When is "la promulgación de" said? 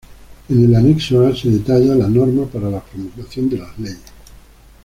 2.71-3.57